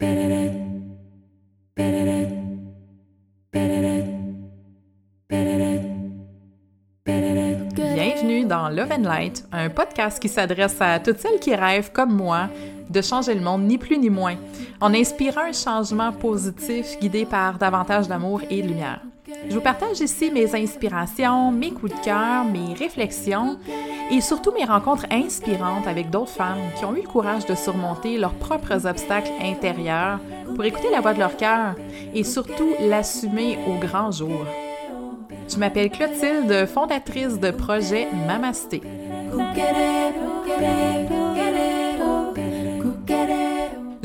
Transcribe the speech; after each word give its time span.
Bienvenue 0.00 0.44
dans 8.44 8.68
Love 8.68 8.92
and 8.92 9.02
Light, 9.02 9.44
un 9.50 9.68
podcast 9.70 10.20
qui 10.20 10.28
s'adresse 10.28 10.76
à 10.80 11.00
toutes 11.00 11.18
celles 11.18 11.40
qui 11.40 11.52
rêvent, 11.52 11.90
comme 11.90 12.14
moi, 12.14 12.48
de 12.88 13.02
changer 13.02 13.34
le 13.34 13.40
monde, 13.40 13.64
ni 13.64 13.76
plus 13.76 13.98
ni 13.98 14.08
moins, 14.08 14.36
en 14.80 14.94
inspirant 14.94 15.46
un 15.48 15.52
changement 15.52 16.12
positif 16.12 16.96
guidé 17.00 17.26
par 17.26 17.58
davantage 17.58 18.06
d'amour 18.06 18.42
et 18.48 18.62
de 18.62 18.68
lumière. 18.68 19.00
Je 19.48 19.54
vous 19.54 19.60
partage 19.60 20.00
ici 20.00 20.30
mes 20.30 20.54
inspirations, 20.54 21.50
mes 21.50 21.70
coups 21.70 21.94
de 21.94 22.04
cœur, 22.04 22.44
mes 22.44 22.74
réflexions 22.74 23.58
et 24.10 24.20
surtout 24.20 24.52
mes 24.52 24.64
rencontres 24.64 25.06
inspirantes 25.10 25.86
avec 25.86 26.08
d'autres 26.10 26.30
femmes 26.30 26.70
qui 26.78 26.84
ont 26.84 26.94
eu 26.94 27.02
le 27.02 27.08
courage 27.08 27.44
de 27.44 27.54
surmonter 27.54 28.16
leurs 28.16 28.34
propres 28.34 28.86
obstacles 28.86 29.30
intérieurs 29.42 30.18
pour 30.54 30.64
écouter 30.64 30.90
la 30.90 31.00
voix 31.00 31.12
de 31.12 31.18
leur 31.18 31.36
cœur 31.36 31.74
et 32.14 32.24
surtout 32.24 32.74
l'assumer 32.80 33.58
au 33.66 33.74
grand 33.78 34.10
jour. 34.10 34.46
Je 35.48 35.56
m'appelle 35.58 35.90
Clotilde, 35.90 36.66
fondatrice 36.66 37.38
de 37.38 37.50
projet 37.50 38.08
Mamasté. 38.26 38.82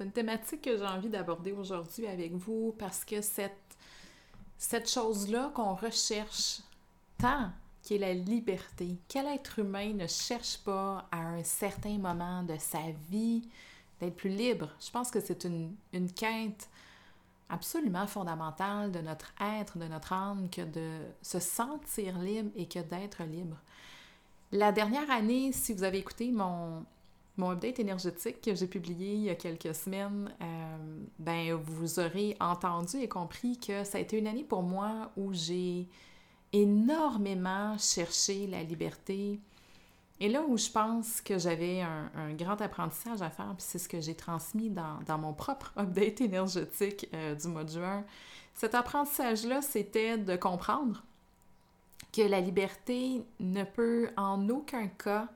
C'est 0.00 0.06
une 0.06 0.12
thématique 0.12 0.62
que 0.62 0.78
j'ai 0.78 0.86
envie 0.86 1.10
d'aborder 1.10 1.52
aujourd'hui 1.52 2.06
avec 2.06 2.32
vous 2.32 2.74
parce 2.78 3.04
que 3.04 3.20
cette, 3.20 3.76
cette 4.56 4.88
chose-là 4.88 5.52
qu'on 5.54 5.74
recherche 5.74 6.62
tant, 7.18 7.50
qui 7.82 7.96
est 7.96 7.98
la 7.98 8.14
liberté, 8.14 8.96
quel 9.08 9.26
être 9.26 9.58
humain 9.58 9.92
ne 9.92 10.06
cherche 10.06 10.56
pas 10.64 11.06
à 11.12 11.18
un 11.18 11.44
certain 11.44 11.98
moment 11.98 12.42
de 12.44 12.56
sa 12.56 12.80
vie 13.10 13.46
d'être 14.00 14.16
plus 14.16 14.30
libre? 14.30 14.70
Je 14.80 14.90
pense 14.90 15.10
que 15.10 15.20
c'est 15.20 15.44
une, 15.44 15.74
une 15.92 16.10
quête 16.10 16.70
absolument 17.50 18.06
fondamentale 18.06 18.92
de 18.92 19.00
notre 19.00 19.34
être, 19.38 19.76
de 19.76 19.84
notre 19.84 20.14
âme, 20.14 20.48
que 20.48 20.62
de 20.62 20.98
se 21.20 21.40
sentir 21.40 22.18
libre 22.20 22.50
et 22.56 22.64
que 22.64 22.78
d'être 22.78 23.22
libre. 23.24 23.58
La 24.50 24.72
dernière 24.72 25.10
année, 25.10 25.52
si 25.52 25.74
vous 25.74 25.82
avez 25.82 25.98
écouté 25.98 26.32
mon, 26.32 26.86
mon 27.40 27.52
update 27.52 27.80
énergétique 27.80 28.40
que 28.42 28.54
j'ai 28.54 28.66
publié 28.66 29.14
il 29.14 29.22
y 29.22 29.30
a 29.30 29.34
quelques 29.34 29.74
semaines, 29.74 30.30
euh, 30.40 30.76
ben 31.18 31.54
vous 31.54 31.98
aurez 31.98 32.36
entendu 32.38 32.98
et 32.98 33.08
compris 33.08 33.58
que 33.58 33.82
ça 33.84 33.98
a 33.98 34.00
été 34.00 34.18
une 34.18 34.26
année 34.26 34.44
pour 34.44 34.62
moi 34.62 35.10
où 35.16 35.32
j'ai 35.32 35.88
énormément 36.52 37.76
cherché 37.78 38.46
la 38.46 38.62
liberté. 38.62 39.40
Et 40.20 40.28
là 40.28 40.42
où 40.46 40.58
je 40.58 40.68
pense 40.68 41.22
que 41.22 41.38
j'avais 41.38 41.80
un, 41.80 42.34
grand 42.34 42.60
apprentissage 42.60 43.22
à 43.22 43.30
faire, 43.30 43.54
puis 43.56 43.66
c'est 43.66 43.78
ce 43.78 43.88
que 43.88 44.00
j'ai 44.00 44.14
transmis 44.14 44.68
dans, 44.68 45.18
mon 45.18 45.32
propre 45.32 45.72
update 45.78 46.20
énergétique 46.20 47.08
euh, 47.14 47.34
du 47.34 47.48
mois 47.48 47.64
de 47.64 47.70
juin, 47.70 48.04
cet 48.54 48.74
apprentissage-là, 48.74 49.62
c'était 49.62 50.18
de 50.18 50.36
comprendre 50.36 51.02
que 52.12 52.22
la 52.22 52.40
liberté 52.40 53.24
ne 53.38 53.64
peut 53.64 54.10
en 54.18 54.48
aucun 54.50 54.88
cas 54.88 55.28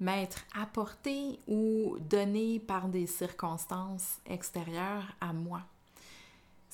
m'être 0.00 0.44
apporté 0.60 1.38
ou 1.46 1.96
donné 1.98 2.58
par 2.58 2.88
des 2.88 3.06
circonstances 3.06 4.18
extérieures 4.26 5.14
à 5.20 5.32
moi. 5.32 5.62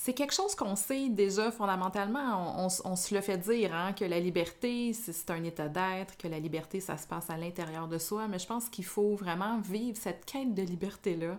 C'est 0.03 0.15
quelque 0.15 0.33
chose 0.33 0.55
qu'on 0.55 0.77
sait 0.77 1.11
déjà 1.11 1.51
fondamentalement, 1.51 2.65
on, 2.65 2.97
se 2.97 3.15
le 3.15 3.21
fait 3.21 3.37
dire, 3.37 3.75
hein, 3.75 3.93
que 3.93 4.07
la 4.07 4.19
liberté, 4.19 4.95
c'est 4.95 5.31
un 5.31 5.45
état 5.45 5.69
d'être, 5.69 6.17
que 6.17 6.27
la 6.27 6.39
liberté, 6.39 6.81
ça 6.81 6.97
se 6.97 7.07
passe 7.07 7.29
à 7.29 7.37
l'intérieur 7.37 7.87
de 7.87 7.99
soi, 7.99 8.27
mais 8.27 8.39
je 8.39 8.47
pense 8.47 8.71
qu'il 8.71 8.87
faut 8.87 9.15
vraiment 9.15 9.59
vivre 9.61 9.99
cette 9.99 10.25
quête 10.25 10.55
de 10.55 10.63
liberté-là 10.63 11.39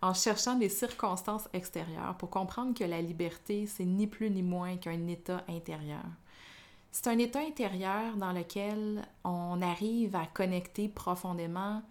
en 0.00 0.14
cherchant 0.14 0.54
des 0.54 0.70
circonstances 0.70 1.48
extérieures 1.52 2.16
pour 2.16 2.30
comprendre 2.30 2.72
que 2.72 2.84
la 2.84 3.02
liberté, 3.02 3.66
c'est 3.66 3.84
ni 3.84 4.06
plus 4.06 4.30
ni 4.30 4.42
moins 4.42 4.78
qu'un 4.78 5.06
état 5.06 5.44
intérieur. 5.46 6.04
C'est 6.92 7.06
un 7.06 7.18
état 7.18 7.40
intérieur 7.40 8.16
dans 8.16 8.32
lequel 8.32 9.02
on 9.24 9.62
arrive 9.62 10.14
à 10.14 10.26
connecter 10.26 10.88
profondément, 10.88 11.82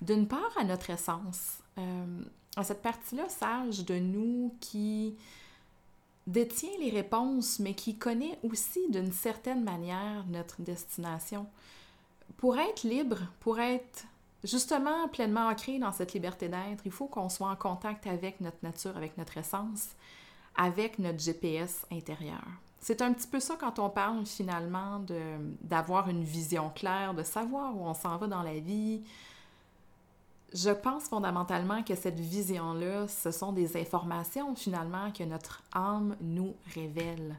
d'une 0.00 0.28
part, 0.28 0.56
à 0.56 0.62
notre 0.62 0.90
essence, 0.90 1.58
euh, 1.78 2.22
à 2.56 2.62
cette 2.62 2.80
partie-là 2.80 3.28
sage 3.28 3.84
de 3.84 3.98
nous 3.98 4.54
qui 4.60 5.16
détient 6.28 6.78
les 6.78 6.90
réponses, 6.90 7.58
mais 7.58 7.74
qui 7.74 7.96
connaît 7.96 8.38
aussi 8.44 8.88
d'une 8.90 9.10
certaine 9.10 9.64
manière 9.64 10.24
notre 10.28 10.62
destination. 10.62 11.46
Pour 12.36 12.56
être 12.56 12.84
libre, 12.84 13.18
pour 13.40 13.58
être 13.58 14.04
justement 14.44 15.08
pleinement 15.08 15.48
ancré 15.48 15.80
dans 15.80 15.92
cette 15.92 16.12
liberté 16.12 16.48
d'être, 16.48 16.82
il 16.84 16.92
faut 16.92 17.08
qu'on 17.08 17.28
soit 17.28 17.50
en 17.50 17.56
contact 17.56 18.06
avec 18.06 18.40
notre 18.40 18.58
nature, 18.62 18.96
avec 18.96 19.18
notre 19.18 19.38
essence, 19.38 19.88
avec 20.56 21.00
notre 21.00 21.18
GPS 21.18 21.84
intérieur. 21.90 22.44
C'est 22.80 23.02
un 23.02 23.12
petit 23.12 23.26
peu 23.26 23.40
ça 23.40 23.56
quand 23.60 23.78
on 23.78 23.90
parle 23.90 24.24
finalement 24.24 25.04
d'avoir 25.60 26.08
une 26.08 26.24
vision 26.24 26.70
claire, 26.70 27.12
de 27.12 27.22
savoir 27.22 27.76
où 27.76 27.84
on 27.84 27.92
s'en 27.92 28.16
va 28.16 28.26
dans 28.26 28.42
la 28.42 28.58
vie. 28.58 29.02
Je 30.54 30.70
pense 30.70 31.04
fondamentalement 31.04 31.82
que 31.82 31.94
cette 31.94 32.18
vision-là, 32.18 33.06
ce 33.06 33.30
sont 33.30 33.52
des 33.52 33.76
informations 33.76 34.56
finalement 34.56 35.12
que 35.12 35.22
notre 35.24 35.62
âme 35.74 36.16
nous 36.22 36.54
révèle. 36.74 37.36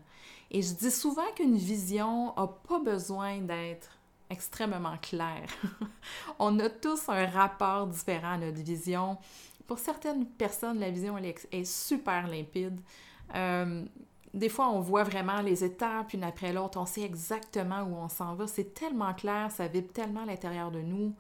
Et 0.52 0.62
je 0.62 0.74
dis 0.74 0.92
souvent 0.92 1.30
qu'une 1.36 1.58
vision 1.58 2.34
n'a 2.38 2.48
pas 2.48 2.80
besoin 2.80 3.40
d'être 3.40 3.98
extrêmement 4.30 4.98
claire. 5.02 5.48
on 6.40 6.58
a 6.60 6.70
tous 6.70 7.10
un 7.10 7.26
rapport 7.26 7.88
différent 7.88 8.34
à 8.34 8.38
notre 8.38 8.62
vision. 8.62 9.18
Pour 9.66 9.80
certaines 9.80 10.26
personnes, 10.26 10.80
la 10.80 10.92
vision 10.92 11.18
est, 11.18 11.66
super 11.66 12.28
limpide. 12.28 12.80
Euh, 13.36 13.84
des 14.34 14.50
fois, 14.50 14.70
on 14.70 14.80
voit 14.80 15.04
vraiment 15.04 15.42
les 15.42 15.64
étapes 15.64 16.14
une 16.14 16.24
après 16.24 16.54
l'autre, 16.54 16.80
on 16.80 16.86
sait 16.86 17.02
exactement 17.02 17.82
où 17.82 17.96
on 17.96 18.10
s'en 18.10 18.36
va. 18.36 18.48
C'est 18.48 18.74
tellement 18.74 19.14
clair, 19.14 19.52
ça 19.52 19.68
vibre 19.68 19.92
tellement 19.92 20.24
à 20.24 20.26
l'intérieur 20.26 20.72
de 20.72 20.82
nous 20.82 21.14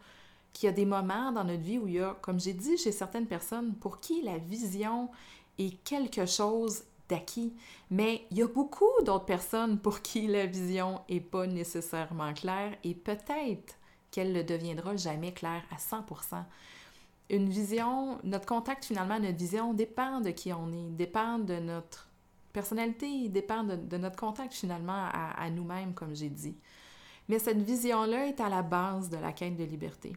qu'il 0.53 0.67
y 0.67 0.69
a 0.69 0.73
des 0.73 0.85
moments 0.85 1.31
dans 1.31 1.43
notre 1.43 1.61
vie 1.61 1.77
où 1.77 1.87
il 1.87 1.95
y 1.95 1.99
a, 1.99 2.17
comme 2.21 2.39
j'ai 2.39 2.53
dit 2.53 2.77
chez 2.77 2.91
certaines 2.91 3.27
personnes, 3.27 3.73
pour 3.75 3.99
qui 3.99 4.21
la 4.21 4.37
vision 4.37 5.09
est 5.57 5.81
quelque 5.83 6.25
chose 6.25 6.83
d'acquis. 7.09 7.53
Mais 7.89 8.25
il 8.31 8.37
y 8.37 8.43
a 8.43 8.47
beaucoup 8.47 8.91
d'autres 9.05 9.25
personnes 9.25 9.79
pour 9.79 10.01
qui 10.01 10.27
la 10.27 10.45
vision 10.45 11.01
n'est 11.09 11.19
pas 11.19 11.47
nécessairement 11.47 12.33
claire 12.33 12.75
et 12.83 12.93
peut-être 12.93 13.75
qu'elle 14.09 14.33
ne 14.33 14.41
deviendra 14.41 14.95
jamais 14.95 15.33
claire 15.33 15.63
à 15.71 15.77
100%. 15.77 16.43
Une 17.29 17.49
vision, 17.49 18.17
notre 18.23 18.45
contact 18.45 18.83
finalement, 18.83 19.19
notre 19.19 19.37
vision 19.37 19.73
dépend 19.73 20.19
de 20.19 20.31
qui 20.31 20.51
on 20.51 20.71
est, 20.73 20.89
dépend 20.91 21.39
de 21.39 21.55
notre 21.55 22.10
personnalité 22.51 23.29
dépend 23.29 23.63
de, 23.63 23.97
notre 23.97 24.15
contact 24.15 24.53
finalement 24.53 25.07
à, 25.13 25.49
nous-mêmes, 25.49 25.93
comme 25.93 26.15
j'ai 26.15 26.29
dit. 26.29 26.55
Mais 27.29 27.39
cette 27.39 27.61
vision-là 27.61 28.27
est 28.27 28.39
à 28.39 28.49
la 28.49 28.61
base 28.61 29.09
de 29.09 29.17
la 29.17 29.31
quête 29.31 29.55
de 29.55 29.63
liberté. 29.63 30.15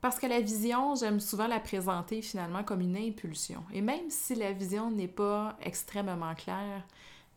Parce 0.00 0.18
que 0.18 0.26
la 0.26 0.40
vision, 0.40 0.94
j'aime 0.94 1.20
souvent 1.20 1.46
la 1.46 1.58
présenter 1.58 2.22
finalement 2.22 2.62
comme 2.62 2.80
une 2.80 2.96
impulsion. 2.96 3.64
Et 3.72 3.80
même 3.80 4.08
si 4.08 4.34
la 4.34 4.52
vision 4.52 4.90
n'est 4.90 5.08
pas 5.08 5.56
extrêmement 5.60 6.34
claire, 6.34 6.86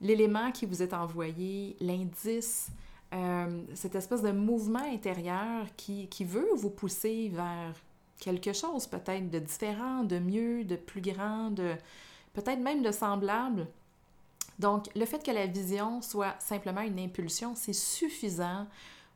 l'élément 0.01 0.51
qui 0.51 0.65
vous 0.65 0.81
est 0.81 0.93
envoyé, 0.93 1.75
l'indice, 1.79 2.69
euh, 3.13 3.63
cette 3.73 3.95
espèce 3.95 4.21
de 4.21 4.31
mouvement 4.31 4.83
intérieur 4.83 5.65
qui, 5.75 6.07
qui 6.09 6.25
veut 6.25 6.49
vous 6.55 6.69
pousser 6.69 7.29
vers 7.33 7.73
quelque 8.19 8.53
chose 8.53 8.85
peut-être 8.85 9.29
de 9.29 9.39
différent, 9.39 10.03
de 10.03 10.19
mieux, 10.19 10.63
de 10.63 10.75
plus 10.75 11.01
grand, 11.01 11.53
peut-être 12.33 12.59
même 12.59 12.83
de 12.83 12.91
semblable, 12.91 13.67
donc, 14.59 14.89
le 14.93 15.05
fait 15.05 15.23
que 15.23 15.31
la 15.31 15.47
vision 15.47 16.01
soit 16.01 16.35
simplement 16.39 16.81
une 16.81 16.99
impulsion, 16.99 17.55
c'est 17.55 17.73
suffisant 17.73 18.67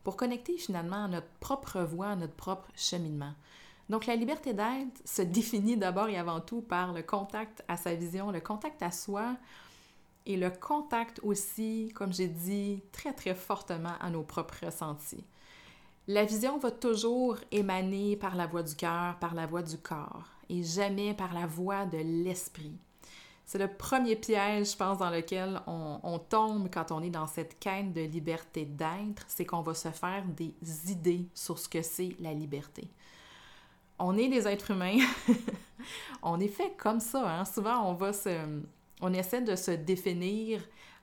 pour 0.04 0.16
connecter 0.16 0.58
finalement 0.58 1.06
à 1.06 1.08
notre 1.10 1.28
propre 1.42 1.82
voie, 1.82 2.08
à 2.08 2.16
notre 2.16 2.34
propre 2.34 2.70
cheminement. 2.76 3.34
Donc, 3.90 4.06
la 4.06 4.16
liberté 4.16 4.54
d'être 4.54 5.02
se 5.06 5.22
définit 5.22 5.76
d'abord 5.76 6.08
et 6.08 6.18
avant 6.18 6.40
tout 6.40 6.62
par 6.62 6.94
le 6.94 7.04
contact 7.04 7.64
à 7.68 7.76
sa 7.76 7.94
vision, 7.94 8.32
le 8.32 8.40
contact 8.40 8.82
à 8.82 8.92
soi 8.92 9.36
et 10.26 10.38
le 10.38 10.50
contact 10.50 11.20
aussi, 11.24 11.92
comme 11.94 12.14
j'ai 12.14 12.30
dit, 12.30 12.82
très 12.94 13.12
très 13.12 13.36
fortement 13.36 13.98
à 14.00 14.10
nos 14.10 14.24
propres 14.24 14.66
ressentis. 14.66 15.26
La 16.08 16.24
vision 16.24 16.58
va 16.58 16.72
toujours 16.72 17.38
émaner 17.52 18.16
par 18.16 18.36
la 18.36 18.48
voix 18.48 18.64
du 18.64 18.76
cœur, 18.76 19.18
par 19.20 19.36
la 19.36 19.46
voix 19.46 19.62
du 19.62 19.78
corps. 19.78 20.30
et 20.50 20.64
jamais 20.64 21.14
par 21.14 21.34
la 21.34 21.48
voie 21.48 21.86
de 21.86 21.98
l'esprit. 21.98 22.78
C'est 23.46 23.58
le 23.58 23.68
premier 23.68 24.16
piège, 24.16 24.72
je 24.72 24.78
pense, 24.78 25.00
dans 25.00 25.10
lequel 25.10 25.62
on, 25.68 26.18
tombe 26.18 26.70
quand 26.74 26.92
on 26.92 27.04
est 27.04 27.10
dans 27.10 27.28
cette 27.28 27.60
quête 27.60 27.92
de 27.94 28.02
liberté 28.02 28.66
d'être, 28.66 29.26
c'est 29.28 29.46
qu'on 29.46 29.62
va 29.62 29.74
se 29.74 29.90
faire 29.90 30.24
des 30.26 30.54
idées 30.90 31.28
sur 31.34 31.60
ce 31.60 31.68
que 31.68 31.82
c'est 31.82 32.16
la 32.20 32.34
liberté. 32.34 32.90
On 34.00 34.18
est 34.18 34.30
des 34.30 34.48
êtres 34.48 34.72
humains, 34.72 34.98
on 36.24 36.40
est 36.40 36.48
fait 36.48 36.74
comme 36.78 37.00
ça. 37.00 37.40
Hein? 37.40 37.46
Souvent, 37.46 37.90
on 37.90 37.94
va 37.94 38.14
se, 38.14 38.62
on 39.02 39.14
essaie 39.14 39.42
de 39.42 39.56
se 39.56 39.72
définir 39.72 40.62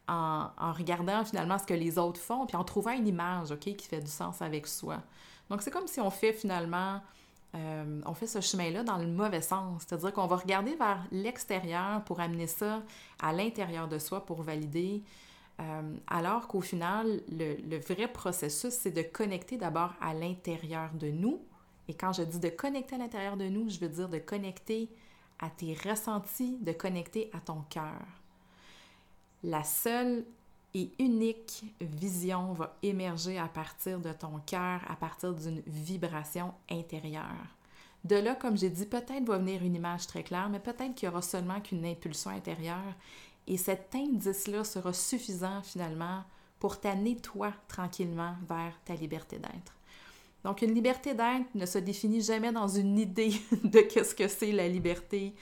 en, 0.08 0.72
regardant 0.72 1.24
finalement 1.24 1.58
ce 1.58 1.64
que 1.64 1.74
les 1.74 1.98
autres 1.98 2.20
font, 2.20 2.46
puis 2.46 2.56
en 2.56 2.64
trouvant 2.64 2.92
une 2.92 3.06
image, 3.06 3.52
ok, 3.52 3.60
qui 3.76 3.86
fait 3.86 4.00
du 4.00 4.10
sens 4.10 4.42
avec 4.42 4.66
soi. 4.66 5.00
Donc, 5.48 5.62
c'est 5.62 5.70
comme 5.70 5.86
si 5.86 6.00
on 6.00 6.10
fait 6.10 6.32
finalement 6.32 7.00
euh, 7.54 8.00
on 8.06 8.14
fait 8.14 8.26
ce 8.26 8.40
chemin-là 8.40 8.82
dans 8.84 8.98
le 8.98 9.06
mauvais 9.06 9.42
sens. 9.42 9.82
C'est-à-dire 9.86 10.12
qu'on 10.12 10.26
va 10.26 10.36
regarder 10.36 10.76
vers 10.76 11.04
l'extérieur 11.10 12.04
pour 12.04 12.20
amener 12.20 12.46
ça 12.46 12.82
à 13.20 13.32
l'intérieur 13.32 13.88
de 13.88 13.98
soi 13.98 14.24
pour 14.24 14.42
valider, 14.42 15.02
euh, 15.60 15.96
alors 16.06 16.48
qu'au 16.48 16.60
final, 16.60 17.20
le, 17.28 17.78
vrai 17.78 18.08
processus, 18.08 18.72
c'est 18.72 18.92
de 18.92 19.02
connecter 19.02 19.56
d'abord 19.56 19.92
à 20.00 20.14
l'intérieur 20.14 20.90
de 20.94 21.08
nous. 21.08 21.42
Et 21.88 21.94
quand 21.94 22.12
je 22.12 22.22
dis 22.22 22.38
de 22.38 22.48
connecter 22.48 22.94
à 22.94 22.98
l'intérieur 22.98 23.36
de 23.36 23.48
nous, 23.48 23.68
je 23.68 23.78
veux 23.80 23.88
dire 23.88 24.08
de 24.08 24.18
connecter 24.18 24.88
à 25.38 25.50
tes 25.50 25.74
ressentis, 25.74 26.56
de 26.60 26.72
connecter 26.72 27.30
à 27.32 27.40
ton 27.40 27.62
cœur. 27.68 28.00
La 29.42 29.64
seule 29.64 30.24
et 30.74 30.92
unique 30.98 31.64
vision 31.80 32.52
va 32.52 32.76
émerger 32.82 33.38
à 33.38 33.48
partir 33.48 33.98
de 33.98 34.12
ton 34.12 34.40
cœur, 34.46 34.80
à 34.88 34.96
partir 34.96 35.34
d'une 35.34 35.62
vibration 35.66 36.52
intérieure. 36.70 37.56
De 38.04 38.16
là, 38.16 38.34
comme 38.34 38.56
j'ai 38.56 38.70
dit, 38.70 38.86
peut-être 38.86 39.26
va 39.26 39.38
venir 39.38 39.62
une 39.62 39.74
image 39.74 40.06
très 40.06 40.22
claire, 40.22 40.48
mais 40.48 40.60
peut-être 40.60 40.94
qu'il 40.94 41.06
y 41.06 41.10
aura 41.10 41.22
seulement 41.22 41.60
qu'une 41.60 41.84
impulsion 41.84 42.30
intérieure. 42.30 42.94
Et 43.46 43.56
cet 43.56 43.94
indice-là 43.94 44.64
sera 44.64 44.92
suffisant 44.92 45.62
finalement 45.62 46.22
pour 46.58 46.80
t'amener 46.80 47.16
toi 47.16 47.52
tranquillement 47.68 48.34
vers 48.48 48.78
ta 48.84 48.94
liberté 48.94 49.38
d'être. 49.38 49.74
Donc, 50.44 50.62
une 50.62 50.72
liberté 50.72 51.14
d'être 51.14 51.54
ne 51.54 51.66
se 51.66 51.78
définit 51.78 52.22
jamais 52.22 52.52
dans 52.52 52.68
une 52.68 52.98
idée 52.98 53.32
de 53.64 53.80
qu'est-ce 53.80 54.14
que 54.14 54.28
c'est 54.28 54.52
la 54.52 54.68
liberté, 54.68 55.34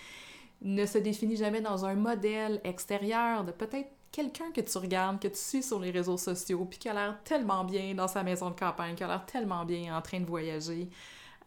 ne 0.63 0.87
se 0.87 0.99
définit 0.99 1.37
jamais 1.37 1.61
dans 1.61 1.85
un 1.85 1.95
modèle 1.95 2.61
extérieur 2.65 3.45
de 3.45 3.53
peut-être 3.53 3.91
quelqu'un 4.19 4.51
que 4.51 4.61
tu 4.61 4.79
regardes, 4.79 5.21
que 5.21 5.29
tu 5.29 5.37
suis 5.39 5.63
sur 5.63 5.79
les 5.79 5.93
réseaux 5.93 6.17
sociaux, 6.17 6.65
puis 6.65 6.81
qui 6.81 6.89
a 6.89 6.95
l'air 6.95 7.23
tellement 7.23 7.63
bien 7.63 7.95
dans 7.95 8.09
sa 8.09 8.25
maison 8.25 8.51
de 8.51 8.59
campagne, 8.59 8.97
qui 8.97 9.05
a 9.05 9.07
l'air 9.07 9.25
tellement 9.25 9.65
bien 9.65 9.97
en 9.97 10.03
train 10.03 10.19
de 10.19 10.27
voyager. 10.27 10.91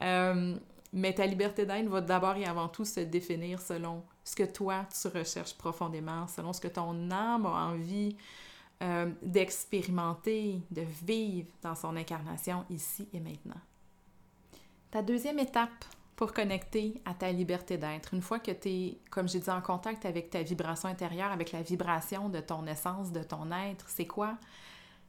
Euh, 0.02 0.56
mais 0.94 1.14
ta 1.14 1.26
liberté 1.26 1.66
d'être 1.66 1.90
va 1.90 2.00
d'abord 2.00 2.38
et 2.38 2.46
avant 2.46 2.70
tout 2.70 2.86
se 2.86 3.02
définir 3.02 3.60
selon 3.60 4.04
ce 4.24 4.36
que 4.36 4.44
toi, 4.44 4.86
tu 4.90 5.08
recherches 5.10 5.54
profondément, 5.54 6.28
selon 6.28 6.54
ce 6.54 6.62
que 6.62 6.70
ton 6.70 7.12
âme 7.12 7.46
a 7.46 7.68
envie 7.68 8.16
euh, 8.82 9.12
d'expérimenter, 9.22 10.62
de 10.72 10.84
vivre 11.06 11.50
dans 11.62 11.76
son 11.76 11.98
incarnation 11.98 12.64
ici 12.70 13.06
et 13.14 13.20
maintenant. 13.20 13.62
Ta 14.92 15.02
deuxième 15.02 15.40
étape 15.40 15.86
pour 16.22 16.34
connecter 16.34 17.02
à 17.04 17.16
ta 17.16 17.32
liberté 17.32 17.80
d'être. 17.80 18.14
Une 18.14 18.22
fois 18.22 18.38
que 18.38 18.52
tu 18.52 18.70
es, 18.70 18.98
comme 19.10 19.28
j'ai 19.28 19.40
dit, 19.40 19.50
en 19.50 19.60
contact 19.60 20.06
avec 20.06 20.30
ta 20.30 20.44
vibration 20.44 20.88
intérieure, 20.88 21.32
avec 21.32 21.52
la 21.52 21.64
vibration 21.64 22.30
de 22.30 22.40
ton 22.40 22.68
essence, 22.68 23.12
de 23.12 23.24
ton 23.24 23.52
être, 23.52 23.90
c'est 23.90 24.06
quoi? 24.06 24.38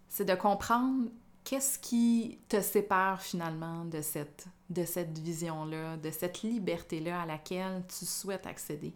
C'est 0.08 0.24
de 0.24 0.34
comprendre 0.34 1.10
qu'est-ce 1.44 1.78
qui 1.78 2.38
te 2.48 2.62
sépare 2.62 3.20
finalement 3.20 3.84
de 3.84 4.00
cette, 4.00 4.46
de 4.70 4.86
cette 4.86 5.18
vision-là, 5.18 5.98
de 5.98 6.10
cette 6.10 6.40
liberté-là 6.40 7.20
à 7.20 7.26
laquelle 7.26 7.84
tu 7.86 8.06
souhaites 8.06 8.46
accéder. 8.46 8.94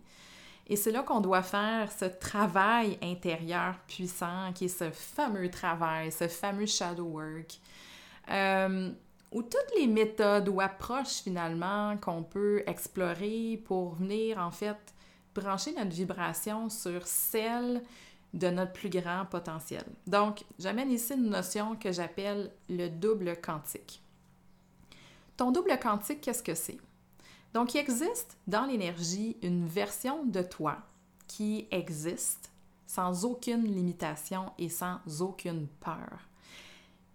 Et 0.68 0.76
c'est 0.76 0.92
là 0.92 1.02
qu'on 1.02 1.20
doit 1.20 1.42
faire 1.42 1.92
ce 1.92 2.06
travail 2.06 2.96
intérieur 3.02 3.74
puissant, 3.86 4.54
qui 4.54 4.64
est 4.64 4.68
ce 4.68 4.90
fameux 4.90 5.50
travail, 5.50 6.10
ce 6.10 6.28
fameux 6.28 6.64
shadow 6.64 7.04
work. 7.04 7.60
Euh, 8.30 8.90
ou 9.32 9.42
toutes 9.42 9.72
les 9.78 9.86
méthodes 9.86 10.48
ou 10.48 10.60
approches 10.60 11.22
finalement 11.22 11.96
qu'on 11.98 12.22
peut 12.22 12.62
explorer 12.66 13.60
pour 13.64 13.94
venir 13.94 14.38
en 14.38 14.50
fait 14.50 14.78
brancher 15.34 15.72
notre 15.74 15.90
vibration 15.90 16.68
sur 16.68 17.06
celle 17.06 17.82
de 18.32 18.48
notre 18.48 18.72
plus 18.72 18.90
grand 18.90 19.24
potentiel. 19.26 19.84
Donc, 20.06 20.44
j'amène 20.58 20.90
ici 20.90 21.14
une 21.14 21.30
notion 21.30 21.76
que 21.76 21.92
j'appelle 21.92 22.50
le 22.68 22.88
double 22.88 23.36
quantique. 23.40 24.02
Ton 25.36 25.50
double 25.50 25.78
quantique, 25.78 26.20
qu'est-ce 26.20 26.42
que 26.42 26.54
c'est? 26.54 26.78
Donc, 27.54 27.74
il 27.74 27.78
existe 27.78 28.36
dans 28.46 28.66
l'énergie 28.66 29.36
une 29.42 29.66
version 29.66 30.24
de 30.24 30.42
toi 30.42 30.78
qui 31.26 31.66
existe 31.70 32.50
sans 32.86 33.24
aucune 33.24 33.64
limitation 33.64 34.52
et 34.58 34.68
sans 34.68 35.00
aucune 35.20 35.66
peur. 35.80 36.28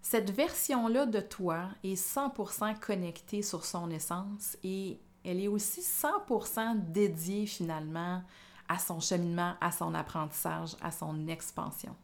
Cette 0.02 0.30
version-là 0.30 1.06
de 1.06 1.20
toi 1.20 1.68
est 1.84 1.94
100% 1.94 2.78
connectée 2.80 3.42
sur 3.42 3.64
son 3.64 3.88
essence 3.90 4.58
et 4.64 5.00
elle 5.24 5.40
est 5.40 5.48
aussi 5.48 5.80
100% 5.80 6.90
dédiée 6.90 7.46
finalement 7.46 8.22
à 8.68 8.78
son 8.78 8.98
cheminement, 8.98 9.54
à 9.60 9.70
son 9.70 9.94
apprentissage, 9.94 10.70
à 10.82 10.90
son 10.90 11.28
expansion. 11.28 11.94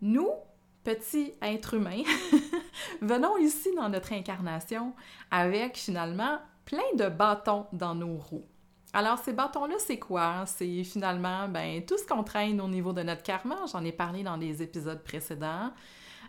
Nous, 0.00 0.30
petits 0.82 1.34
êtres 1.42 1.74
humains, 1.74 2.02
venons 3.02 3.36
ici 3.36 3.68
dans 3.76 3.90
notre 3.90 4.14
incarnation 4.14 4.94
avec 5.30 5.76
finalement 5.76 6.38
plein 6.64 6.96
de 6.96 7.08
bâtons 7.08 7.66
dans 7.72 7.94
nos 7.94 8.16
roues. 8.16 8.46
Alors, 8.94 9.18
ces 9.18 9.34
bâtons-là, 9.34 9.74
c'est 9.78 9.98
quoi? 9.98 10.44
C'est 10.46 10.82
finalement 10.84 11.48
ben, 11.48 11.84
tout 11.84 11.98
ce 11.98 12.06
qu'on 12.06 12.24
traîne 12.24 12.60
au 12.60 12.68
niveau 12.68 12.94
de 12.94 13.02
notre 13.02 13.22
karma. 13.22 13.56
J'en 13.70 13.84
ai 13.84 13.92
parlé 13.92 14.22
dans 14.22 14.36
les 14.36 14.62
épisodes 14.62 15.02
précédents. 15.04 15.70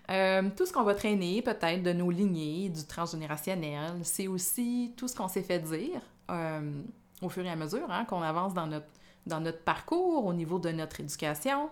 Euh, 0.10 0.50
tout 0.56 0.66
ce 0.66 0.74
qu'on 0.74 0.84
va 0.84 0.96
traîner, 0.96 1.42
peut-être, 1.42 1.84
de 1.84 1.94
nos 1.94 2.10
lignées, 2.10 2.70
du 2.70 2.86
transgénérationnel, 2.86 4.00
c'est 4.04 4.28
aussi 4.28 4.94
tout 4.98 5.08
ce 5.08 5.16
qu'on 5.16 5.28
s'est 5.28 5.44
fait 5.44 5.60
dire 5.60 6.02
euh, 6.32 6.82
au 7.22 7.30
fur 7.30 7.46
et 7.46 7.50
à 7.50 7.56
mesure 7.56 7.90
hein, 7.90 8.06
qu'on 8.06 8.22
avance 8.22 8.54
dans 8.54 8.66
notre, 8.66 8.88
dans 9.28 9.40
notre 9.40 9.62
parcours, 9.62 10.26
au 10.26 10.34
niveau 10.34 10.58
de 10.58 10.70
notre 10.70 11.00
éducation, 11.00 11.70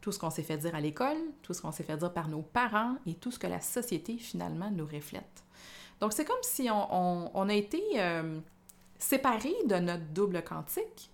tout 0.00 0.12
ce 0.12 0.18
qu'on 0.18 0.30
s'est 0.30 0.42
fait 0.42 0.58
dire 0.58 0.74
à 0.74 0.80
l'école, 0.80 1.16
tout 1.42 1.52
ce 1.52 1.62
qu'on 1.62 1.72
s'est 1.72 1.82
fait 1.82 1.96
dire 1.96 2.12
par 2.12 2.28
nos 2.28 2.42
parents 2.42 2.96
et 3.06 3.14
tout 3.14 3.32
ce 3.32 3.38
que 3.38 3.46
la 3.48 3.60
société, 3.60 4.18
finalement, 4.18 4.70
nous 4.70 4.86
reflète. 4.86 5.42
Donc, 6.00 6.12
c'est 6.12 6.24
comme 6.24 6.36
si 6.42 6.68
on, 6.70 7.36
on, 7.36 7.48
a 7.48 7.54
été 7.54 7.82
euh, 7.96 8.38
séparés 8.98 9.54
de 9.66 9.76
notre 9.76 10.04
double 10.12 10.42
quantique 10.44 11.10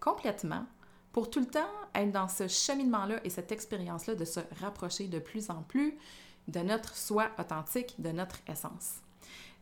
complètement 0.00 0.64
pour 1.12 1.30
tout 1.30 1.40
le 1.40 1.46
temps 1.46 1.70
être 1.94 2.12
dans 2.12 2.28
ce 2.28 2.48
cheminement-là 2.48 3.20
et 3.24 3.30
cette 3.30 3.52
expérience-là 3.52 4.14
de 4.14 4.24
se 4.24 4.40
rapprocher 4.60 5.08
de 5.08 5.18
plus 5.18 5.50
en 5.50 5.62
plus 5.62 5.96
de 6.48 6.60
notre 6.60 6.96
soi 6.96 7.30
authentique, 7.38 7.94
de 7.98 8.10
notre 8.10 8.38
essence. 8.48 8.96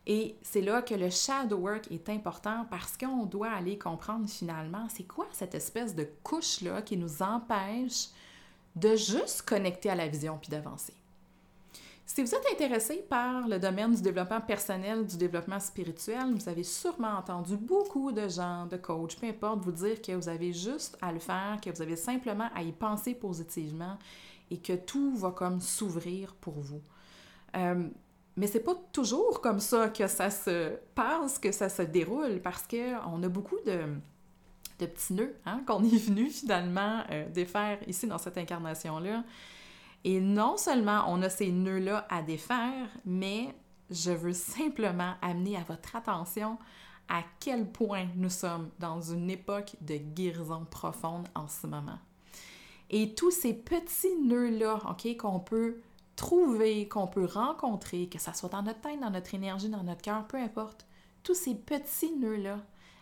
Et 0.09 0.37
c'est 0.41 0.61
là 0.61 0.81
que 0.81 0.95
le 0.95 1.09
shadow 1.09 1.57
work 1.57 1.91
est 1.91 2.07
important 2.07 2.65
parce 2.69 2.95
qu'on 2.95 3.25
doit 3.25 3.51
aller 3.51 3.77
comprendre 3.77 4.27
finalement 4.29 4.87
c'est 4.89 5.03
quoi 5.03 5.27
cette 5.33 5.53
espèce 5.53 5.95
de 5.95 6.07
couche-là 6.23 6.81
qui 6.81 6.95
nous 6.95 7.21
empêche 7.21 8.07
de 8.77 8.95
juste 8.95 9.41
connecter 9.41 9.89
à 9.89 9.95
la 9.95 10.07
vision 10.07 10.37
puis 10.41 10.49
d'avancer? 10.49 10.93
Si 12.09 12.23
vous 12.23 12.33
êtes 12.33 12.45
intéressé 12.53 13.05
par 13.09 13.49
le 13.49 13.59
domaine 13.59 13.93
du 13.93 14.01
développement 14.01 14.39
personnel, 14.39 15.05
du 15.05 15.17
développement 15.17 15.59
spirituel, 15.59 16.33
vous 16.33 16.47
avez 16.47 16.63
sûrement 16.63 17.17
entendu 17.17 17.57
beaucoup 17.57 18.13
de 18.13 18.29
gens, 18.29 18.65
de 18.65 18.77
coachs, 18.77 19.17
peu 19.19 19.27
importe, 19.27 19.59
vous 19.59 19.73
dire 19.73 20.01
que 20.01 20.13
vous 20.13 20.29
avez 20.29 20.53
juste 20.53 20.97
à 21.01 21.11
le 21.11 21.19
faire, 21.19 21.59
que 21.61 21.69
vous 21.69 21.81
avez 21.81 21.97
simplement 21.97 22.47
à 22.55 22.63
y 22.63 22.71
penser 22.71 23.13
positivement 23.13 23.97
et 24.49 24.57
que 24.57 24.71
tout 24.73 25.17
va 25.17 25.31
comme 25.31 25.59
s'ouvrir 25.59 26.33
pour 26.35 26.53
vous. 26.53 26.81
Euh, 27.57 27.89
mais 28.37 28.47
c'est 28.47 28.63
pas 28.63 28.75
toujours 28.93 29.41
comme 29.41 29.59
ça 29.59 29.89
que 29.89 30.07
ça 30.07 30.29
se 30.29 30.77
passe, 30.95 31.37
que 31.37 31.51
ça 31.51 31.67
se 31.67 31.81
déroule, 31.81 32.39
parce 32.41 32.63
qu'on 32.65 33.21
a 33.21 33.27
beaucoup 33.27 33.59
de, 33.65 33.81
de 34.79 34.85
petits 34.85 35.13
nœuds 35.13 35.35
hein, 35.45 35.61
qu'on 35.67 35.83
est 35.83 35.97
venu 35.97 36.29
finalement 36.29 37.03
euh, 37.11 37.27
défaire 37.27 37.79
ici 37.85 38.07
dans 38.07 38.17
cette 38.17 38.37
incarnation-là. 38.37 39.25
Et 40.07 40.21
non 40.21 40.55
seulement 40.55 41.03
on 41.09 41.21
a 41.21 41.29
ces 41.29 41.51
nœuds-là 41.51 42.07
à 42.09 42.21
défaire, 42.21 42.87
mais 43.03 43.53
je 43.89 44.11
veux 44.11 44.31
simplement 44.31 45.15
amener 45.21 45.57
à 45.57 45.63
votre 45.63 45.97
attention 45.97 46.57
à 47.09 47.23
quel 47.41 47.69
point 47.69 48.05
nous 48.15 48.29
sommes 48.29 48.69
dans 48.79 49.01
une 49.01 49.29
époque 49.29 49.75
de 49.81 49.97
guérison 49.97 50.65
profonde 50.71 51.27
en 51.35 51.49
ce 51.49 51.67
moment. 51.67 51.99
Et 52.89 53.15
tous 53.15 53.31
ces 53.31 53.53
petits 53.53 54.15
nœuds-là, 54.23 54.79
OK, 54.89 55.17
qu'on 55.17 55.41
peut 55.41 55.81
trouver, 56.15 56.87
qu'on 56.87 57.07
peut 57.07 57.25
rencontrer, 57.25 58.07
que 58.07 58.17
ce 58.17 58.31
soit 58.31 58.47
dans 58.47 58.63
notre 58.63 58.79
tête, 58.79 59.01
dans 59.01 59.09
notre 59.09 59.35
énergie, 59.35 59.67
dans 59.67 59.83
notre 59.83 60.01
cœur, 60.01 60.25
peu 60.25 60.37
importe, 60.37 60.85
tous 61.21 61.35
ces 61.35 61.53
petits 61.53 62.15
nœuds-là, 62.15 62.59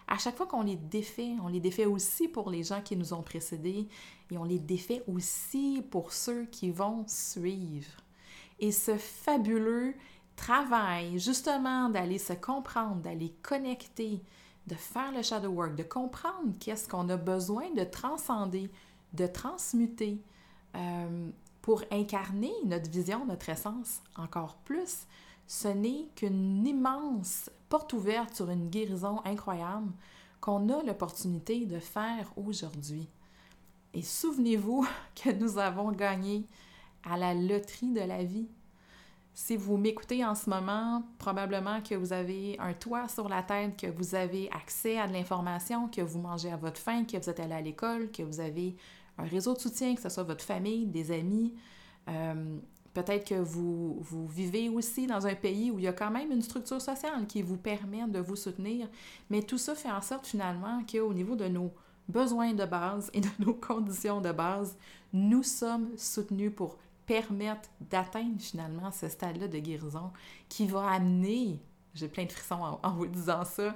à 0.08 0.18
chaque 0.18 0.36
fois 0.36 0.46
qu'on 0.46 0.64
les 0.64 0.76
défait, 0.76 1.34
on 1.44 1.48
les 1.48 1.60
défait 1.60 1.86
aussi 1.86 2.28
pour 2.28 2.50
les 2.50 2.64
gens 2.64 2.82
qui 2.82 2.96
nous 2.96 3.14
ont 3.14 3.24
précédés 3.24 3.88
et 4.32 4.38
on 4.38 4.44
les 4.44 4.60
défait 4.60 5.04
aussi 5.08 5.84
pour 5.90 6.14
ceux 6.14 6.46
qui 6.46 6.70
vont 6.70 7.04
suivre. 7.08 7.92
Et 8.60 8.72
ce 8.72 8.98
fabuleux 8.98 9.96
travail, 10.36 11.18
justement, 11.20 11.90
d'aller 11.90 12.20
se 12.20 12.34
comprendre, 12.34 13.02
d'aller 13.02 13.34
connecter, 13.42 14.22
de 14.68 14.76
faire 14.76 15.12
le 15.12 15.22
shadow 15.22 15.50
work, 15.50 15.76
de 15.76 15.84
comprendre 15.84 16.54
qu'est-ce 16.60 16.88
qu'on 16.88 17.10
a 17.10 17.18
besoin 17.18 17.72
de 17.72 17.84
transcender, 17.84 18.70
de 19.14 19.28
transmuter 19.28 20.22
euh, 20.76 21.30
pour 21.62 21.84
incarner 21.92 22.54
notre 22.66 22.90
vision, 22.90 23.26
notre 23.26 23.50
essence 23.50 24.02
encore 24.16 24.58
plus. 24.66 25.08
Ce 25.48 25.68
n'est 25.68 26.08
qu'une 26.16 26.66
immense 26.66 27.50
porte 27.70 27.94
ouverte 27.94 28.36
sur 28.36 28.50
une 28.50 28.70
guérison 28.70 29.22
incroyable 29.26 29.92
qu'on 30.42 30.70
a 30.70 30.84
l'opportunité 30.84 31.66
de 31.66 31.80
faire 31.80 32.32
aujourd'hui. 32.36 33.08
Et 33.94 34.02
souvenez-vous 34.02 34.88
que 35.16 35.32
nous 35.32 35.58
avons 35.58 35.92
gagné 35.92 36.46
à 37.04 37.18
la 37.18 37.34
loterie 37.34 37.92
de 37.92 38.02
la 38.02 38.24
vie. 38.24 38.48
Si 39.34 39.58
vous 39.58 39.78
m'écoutez 39.78 40.24
en 40.24 40.34
ce 40.34 40.50
moment, 40.50 41.04
probablement 41.18 41.82
que 41.82 41.96
vous 41.96 42.14
avez 42.14 42.58
un 42.60 42.74
toit 42.74 43.08
sur 43.10 43.28
la 43.28 43.44
tête, 43.44 43.78
que 43.78 43.88
vous 43.88 44.16
avez 44.16 44.50
accès 44.52 44.98
à 44.98 45.08
de 45.08 45.14
l'information, 45.14 45.90
que 45.90 46.02
vous 46.02 46.20
mangez 46.20 46.52
à 46.52 46.58
votre 46.58 46.80
faim, 46.80 47.04
que 47.04 47.18
vous 47.18 47.30
êtes 47.30 47.40
allé 47.40 47.54
à 47.54 47.62
l'école, 47.62 48.12
que 48.12 48.24
vous 48.24 48.40
avez 48.40 48.78
un 49.18 49.26
réseau 49.26 49.54
de 49.54 49.60
soutien, 49.60 49.94
que 49.94 50.02
ce 50.02 50.10
soit 50.10 50.24
votre 50.24 50.44
famille, 50.44 50.86
des 50.86 51.12
amis. 51.12 51.54
Euh, 52.08 52.58
peut-être 52.96 53.28
que 53.28 53.36
vous, 53.36 53.98
vous 54.00 54.26
vivez 54.26 54.70
aussi 54.70 55.06
dans 55.06 55.28
un 55.28 55.36
pays 55.36 55.70
où 55.70 55.78
il 55.78 55.84
y 55.84 55.88
a 55.88 55.94
quand 55.94 56.10
même 56.10 56.32
une 56.32 56.42
structure 56.42 56.82
sociale 56.82 57.28
qui 57.28 57.42
vous 57.42 57.58
permet 57.58 58.08
de 58.08 58.20
vous 58.20 58.38
soutenir. 58.38 58.88
Mais 59.30 59.44
tout 59.44 59.60
ça 59.60 59.76
fait 59.76 59.92
en 59.92 60.02
sorte 60.02 60.26
finalement 60.26 60.82
qu'au 60.90 61.14
niveau 61.14 61.36
de 61.36 61.48
nos 61.48 61.72
besoins 62.08 62.54
de 62.54 62.66
base 62.66 63.12
et 63.14 63.22
de 63.22 63.28
nos 63.40 63.54
conditions 63.54 64.22
de 64.22 64.32
base, 64.32 64.78
nous 65.14 65.44
sommes 65.44 65.90
soutenus 65.98 66.54
pour 66.56 66.78
permettre 67.06 67.70
d'atteindre 67.82 68.42
finalement 68.42 68.90
ce 68.92 69.10
stade-là 69.10 69.48
de 69.48 69.60
guérison 69.60 70.12
qui 70.50 70.66
va 70.66 70.90
amener, 70.90 71.60
j'ai 71.94 72.08
plein 72.08 72.26
de 72.26 72.32
frissons 72.32 72.80
en, 72.82 72.92
vous 72.94 73.08
disant 73.08 73.44
ça, 73.44 73.76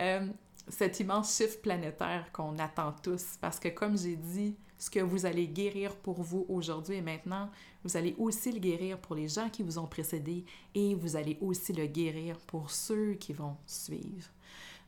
euh, 0.00 0.28
cet 0.68 1.00
immense 1.00 1.36
chiffre 1.36 1.60
planétaire 1.60 2.30
qu'on 2.32 2.58
attend 2.58 2.94
tous. 3.02 3.38
Parce 3.40 3.58
que 3.58 3.68
comme 3.68 3.96
j'ai 3.96 4.16
dit, 4.16 4.54
ce 4.78 4.90
que 4.90 5.00
vous 5.00 5.26
allez 5.26 5.48
guérir 5.48 5.96
pour 5.96 6.22
vous 6.22 6.46
aujourd'hui 6.48 6.96
et 6.96 7.02
maintenant, 7.02 7.50
vous 7.84 7.96
allez 7.96 8.14
aussi 8.18 8.52
le 8.52 8.60
guérir 8.60 8.98
pour 8.98 9.16
les 9.16 9.28
gens 9.28 9.50
qui 9.50 9.62
vous 9.62 9.78
ont 9.78 9.86
précédé 9.86 10.44
et 10.74 10.94
vous 10.94 11.16
allez 11.16 11.36
aussi 11.40 11.72
le 11.72 11.86
guérir 11.86 12.38
pour 12.46 12.70
ceux 12.70 13.14
qui 13.14 13.32
vont 13.32 13.56
suivre. 13.66 14.28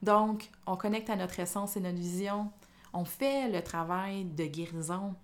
Donc, 0.03 0.51
on 0.67 0.77
connecte 0.77 1.11
à 1.11 1.17
notre 1.17 1.41
essence 1.41 1.77
et 1.77 1.81
notre 1.81 1.99
vision, 1.99 2.51
on 2.93 3.05
fait 3.05 3.51
le 3.51 3.63
travail 3.63 4.25
de 4.25 4.47
guérison 4.47 5.15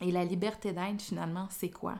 et 0.00 0.12
la 0.12 0.24
liberté 0.24 0.72
d'être, 0.72 1.02
finalement, 1.02 1.48
c'est 1.50 1.70
quoi? 1.70 1.96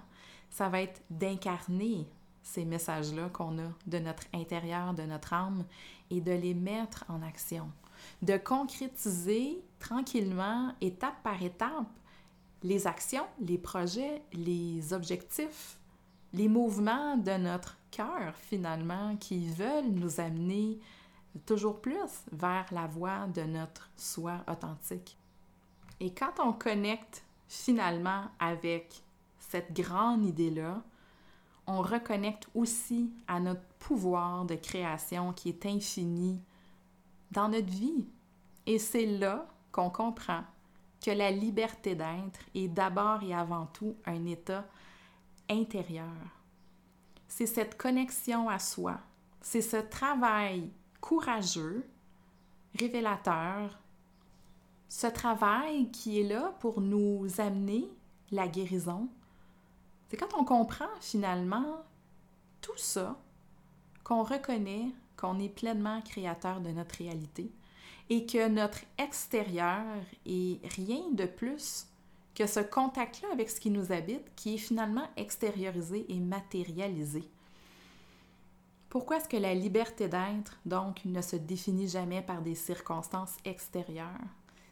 Ça 0.51 0.69
va 0.69 0.81
être 0.81 1.03
d'incarner 1.11 2.07
ces 2.43 2.65
messages-là 2.65 3.29
qu'on 3.29 3.59
a 3.59 3.71
de 3.87 3.99
notre 3.99 4.25
intérieur, 4.33 4.95
de 4.95 5.03
notre 5.03 5.35
âme, 5.35 5.65
et 6.11 6.21
de 6.21 6.33
les 6.33 6.55
mettre 6.55 7.05
en 7.09 7.21
action. 7.23 7.71
De 8.23 8.37
concrétiser 8.37 9.63
tranquillement, 9.79 10.75
étape 10.81 11.23
par 11.23 11.43
étape, 11.43 11.89
les 12.63 12.87
actions, 12.87 13.27
les 13.41 13.59
projets, 13.59 14.23
les 14.33 14.93
objectifs, 14.93 15.79
les 16.33 16.49
mouvements 16.49 17.17
de 17.17 17.33
notre 17.33 17.79
cœur, 17.91 18.35
finalement, 18.37 19.17
qui 19.17 19.49
veulent 19.49 19.91
nous 19.91 20.21
amener 20.21 20.79
toujours 21.47 21.81
plus 21.81 22.25
vers 22.33 22.67
la 22.73 22.87
voie 22.87 23.27
de 23.29 23.43
notre 23.43 23.89
soi 23.97 24.45
authentique. 24.49 25.17
Et 26.01 26.13
quand 26.13 26.33
on 26.41 26.53
connecte 26.53 27.25
finalement, 27.49 28.25
avec 28.39 29.03
cette 29.39 29.73
grande 29.73 30.25
idée-là, 30.25 30.83
on 31.67 31.81
reconnecte 31.81 32.49
aussi 32.55 33.11
à 33.27 33.41
notre 33.41 33.63
pouvoir 33.79 34.45
de 34.45 34.55
création 34.55 35.33
qui 35.33 35.49
est 35.51 35.67
infini 35.67 36.41
dans 37.31 37.49
notre 37.49 37.71
vie. 37.71 38.07
Et 38.67 38.79
c'est 38.79 39.07
là 39.07 39.47
qu'on 39.73 39.91
comprend 39.91 40.45
que 41.05 41.11
la 41.11 41.31
liberté 41.31 41.95
d'être 41.95 42.41
est 42.55 42.69
d'abord 42.69 43.23
et 43.23 43.35
avant 43.35 43.67
tout 43.67 43.97
un 44.05 44.27
état 44.27 44.67
intérieur. 45.49 46.07
C'est 47.29 47.47
cette 47.47 47.77
connexion 47.77 48.49
à 48.49 48.59
soi, 48.59 48.99
c'est 49.41 49.63
ce 49.63 49.77
travail 49.77 50.71
courageux, 51.01 51.87
révélateur, 52.79 53.79
ce 54.89 55.07
travail 55.07 55.91
qui 55.91 56.21
est 56.21 56.29
là 56.29 56.55
pour 56.61 56.81
nous 56.81 57.27
amener 57.39 57.89
la 58.31 58.49
guérison, 58.49 59.09
c'est 60.09 60.17
quand 60.17 60.35
on 60.39 60.45
comprend 60.45 60.89
finalement 61.01 61.83
tout 62.61 62.77
ça, 62.77 63.19
qu'on 64.05 64.23
reconnaît 64.23 64.91
qu'on 65.19 65.39
est 65.39 65.49
pleinement 65.49 66.01
créateur 66.03 66.61
de 66.61 66.71
notre 66.71 66.97
réalité 66.97 67.51
et 68.11 68.25
que 68.25 68.49
notre 68.49 68.81
extérieur 68.97 69.85
est 70.25 70.61
rien 70.77 71.11
de 71.13 71.27
plus 71.27 71.87
que 72.35 72.47
ce 72.47 72.61
contact-là 72.61 73.29
avec 73.33 73.51
ce 73.51 73.61
qui 73.61 73.71
nous 73.71 73.93
habite 73.93 74.35
qui 74.37 74.55
est 74.55 74.59
finalement 74.59 75.09
extériorisé 75.17 76.07
et 76.09 76.21
matérialisé. 76.21 77.29
Pourquoi 78.89 79.19
est-ce 79.19 79.29
que 79.29 79.37
la 79.37 79.55
liberté 79.55 80.09
d'être, 80.09 80.59
donc, 80.65 81.05
ne 81.05 81.21
se 81.21 81.37
définit 81.37 81.89
jamais 81.89 82.23
par 82.23 82.41
des 82.41 82.55
circonstances 82.55 83.37
extérieures? 83.45 84.07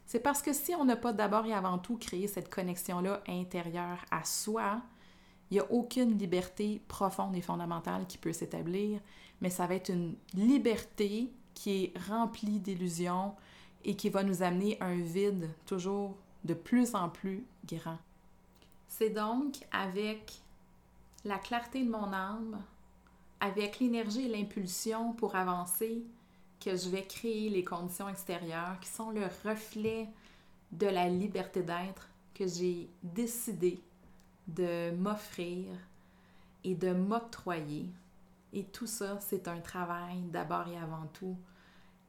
C'est 0.07 0.21
parce 0.21 0.41
que 0.41 0.53
si 0.53 0.73
on 0.73 0.85
n'a 0.85 0.95
pas 0.95 1.13
d'abord 1.13 1.45
et 1.45 1.53
avant 1.53 1.77
tout 1.77 1.97
créé 1.97 2.27
cette 2.27 2.49
connexion-là 2.49 3.21
intérieure 3.27 4.03
à 4.09 4.23
soi, 4.23 4.81
il 5.49 5.55
n'y 5.55 5.59
a 5.59 5.71
aucune 5.71 6.17
liberté 6.17 6.81
profonde 6.87 7.35
et 7.35 7.41
fondamentale 7.41 8.05
qui 8.07 8.17
peut 8.17 8.33
s'établir, 8.33 8.99
mais 9.41 9.49
ça 9.49 9.67
va 9.67 9.75
être 9.75 9.89
une 9.89 10.15
liberté 10.33 11.31
qui 11.53 11.83
est 11.83 11.93
remplie 12.09 12.59
d'illusions 12.59 13.33
et 13.85 13.95
qui 13.95 14.09
va 14.09 14.23
nous 14.23 14.43
amener 14.43 14.77
un 14.81 14.95
vide 14.95 15.49
toujours 15.65 16.15
de 16.43 16.53
plus 16.53 16.95
en 16.95 17.09
plus 17.09 17.45
grand. 17.65 17.97
C'est 18.87 19.09
donc 19.09 19.65
avec 19.71 20.33
la 21.23 21.37
clarté 21.37 21.83
de 21.83 21.89
mon 21.89 22.11
âme, 22.13 22.61
avec 23.39 23.79
l'énergie 23.79 24.25
et 24.25 24.29
l'impulsion 24.29 25.13
pour 25.13 25.35
avancer, 25.35 26.03
que 26.59 26.75
je 26.75 26.89
vais 26.89 27.03
créer 27.03 27.49
les 27.49 27.63
conditions 27.63 28.09
extérieures 28.09 28.79
qui 28.81 28.89
sont 28.89 29.11
le 29.11 29.25
reflet 29.45 30.09
de 30.71 30.87
la 30.87 31.07
liberté 31.07 31.61
d'être 31.61 32.09
que 32.33 32.47
j'ai 32.47 32.89
décidé 33.03 33.79
de 34.47 34.91
m'offrir 34.91 35.65
et 36.63 36.75
de 36.75 36.91
m'octroyer. 36.91 37.89
Et 38.53 38.63
tout 38.63 38.87
ça, 38.87 39.19
c'est 39.19 39.47
un 39.47 39.59
travail 39.59 40.21
d'abord 40.31 40.67
et 40.67 40.77
avant 40.77 41.07
tout 41.13 41.37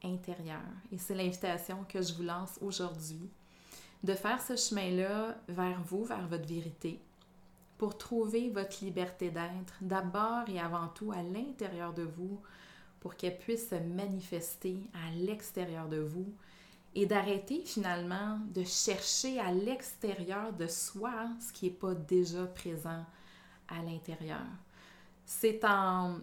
intérieur. 0.05 0.63
Et 0.93 0.99
c'est 0.99 1.15
l'invitation 1.15 1.85
que 1.89 2.01
je 2.01 2.15
vous 2.15 2.23
lance 2.23 2.59
aujourd'hui 2.61 3.29
de 4.05 4.15
faire 4.15 4.41
ce 4.41 4.57
chemin-là 4.57 5.37
vers 5.49 5.83
vous, 5.83 6.05
vers 6.05 6.27
votre 6.29 6.47
vérité, 6.47 7.01
pour 7.77 7.99
trouver 7.99 8.51
votre 8.51 8.85
liberté 8.85 9.31
d'être 9.31 9.75
d'abord 9.81 10.49
et 10.49 10.61
avant 10.61 10.89
tout 10.89 11.13
à 11.13 11.23
l'intérieur 11.23 11.93
de 11.93 12.05
vous, 12.05 12.41
pour 13.01 13.17
qu'elle 13.17 13.39
puisse 13.39 13.71
se 13.71 13.77
manifester 13.77 14.79
à 14.95 15.11
l'extérieur 15.15 15.89
de 15.89 15.99
vous 15.99 16.33
et 17.01 17.07
d'arrêter 17.07 17.63
finalement 17.65 18.41
de 18.53 18.65
chercher 18.65 19.39
à 19.39 19.53
l'extérieur 19.53 20.53
de 20.53 20.67
soi 20.67 21.29
ce 21.39 21.53
qui 21.53 21.67
n'est 21.67 21.71
pas 21.71 21.95
déjà 21.95 22.45
présent 22.45 23.05
à 23.69 23.81
l'intérieur. 23.85 24.43
C'est 25.25 25.65
en, 25.65 26.17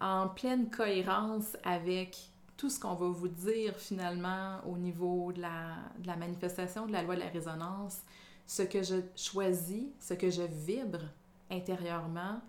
en 0.00 0.28
pleine 0.28 0.70
cohérence 0.70 1.58
avec 1.64 2.16
tout 2.56 2.70
ce 2.70 2.80
qu'on 2.80 2.94
va 2.94 3.08
vous 3.08 3.28
dire 3.28 3.76
finalement 3.76 4.58
au 4.66 4.78
niveau 4.78 5.32
de 5.32 5.42
la, 5.42 5.76
de 5.98 6.06
la 6.06 6.16
manifestation 6.16 6.86
de 6.86 6.92
la 6.92 7.02
loi 7.02 7.16
de 7.16 7.20
la 7.20 7.28
résonance, 7.28 7.98
ce 8.46 8.62
que 8.62 8.82
je 8.82 8.96
choisis, 9.14 9.84
ce 10.00 10.14
que 10.14 10.30
je 10.30 10.42
vibre 10.42 11.02
intérieurement, 11.50 12.40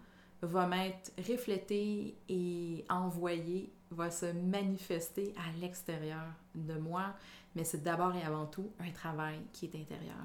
va 0.42 0.68
m'être 0.68 1.12
reflété 1.18 2.16
et 2.30 2.86
envoyé, 2.90 3.74
va 3.96 4.12
se 4.12 4.28
manifester 4.28 5.34
à 5.38 5.60
l'extérieur 5.60 6.26
de 6.54 6.76
moi, 6.76 7.14
mais 7.56 7.64
c'est 7.64 7.84
d'abord 7.84 8.16
et 8.16 8.24
avant 8.24 8.46
tout 8.46 8.72
un 8.80 8.92
travail 8.92 9.40
qui 9.52 9.66
est 9.66 9.76
intérieur. 9.76 10.16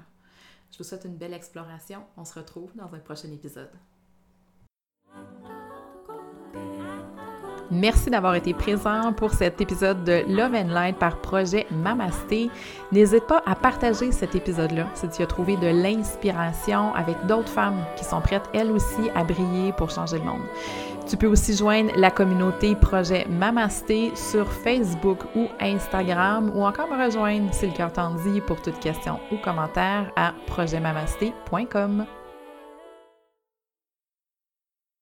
Je 0.71 0.77
vous 0.77 0.83
souhaite 0.83 1.05
une 1.05 1.17
belle 1.17 1.33
exploration. 1.33 2.03
On 2.17 2.25
se 2.25 2.37
retrouve 2.37 2.71
dans 2.75 2.93
un 2.93 2.99
prochain 2.99 3.31
épisode. 3.31 3.71
Merci 7.73 8.09
d'avoir 8.09 8.35
été 8.35 8.53
présent 8.53 9.13
pour 9.13 9.31
cet 9.31 9.61
épisode 9.61 10.03
de 10.03 10.25
Love 10.27 10.53
and 10.55 10.73
Light 10.73 10.97
par 10.97 11.21
projet 11.21 11.65
Mamasté. 11.71 12.49
N'hésite 12.91 13.25
pas 13.27 13.41
à 13.45 13.55
partager 13.55 14.11
cet 14.11 14.35
épisode-là 14.35 14.89
si 14.93 15.07
tu 15.07 15.21
as 15.21 15.25
trouvé 15.25 15.55
de 15.55 15.67
l'inspiration 15.67 16.93
avec 16.95 17.25
d'autres 17.27 17.47
femmes 17.47 17.85
qui 17.95 18.03
sont 18.03 18.19
prêtes 18.19 18.49
elles 18.53 18.71
aussi 18.71 19.09
à 19.15 19.23
briller 19.23 19.71
pour 19.71 19.89
changer 19.89 20.17
le 20.17 20.25
monde. 20.25 20.41
Tu 21.07 21.17
peux 21.17 21.27
aussi 21.27 21.55
joindre 21.55 21.91
la 21.95 22.11
communauté 22.11 22.75
Projet 22.75 23.25
Mamasté 23.29 24.11
sur 24.15 24.51
Facebook 24.51 25.19
ou 25.35 25.47
Instagram 25.59 26.51
ou 26.55 26.63
encore 26.63 26.87
me 26.87 27.03
rejoindre 27.03 27.53
si 27.53 27.67
le 27.67 27.73
cœur 27.73 27.91
t'en 27.91 28.15
dit 28.15 28.41
pour 28.41 28.61
toute 28.61 28.79
question 28.79 29.19
ou 29.31 29.37
commentaire 29.37 30.11
à 30.15 30.33
projetmamasté.com. 30.47 32.05